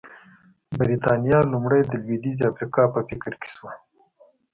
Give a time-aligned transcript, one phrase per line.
[0.79, 3.71] برېټانیا لومړی د لوېدیځې افریقا په فکر کې شوه.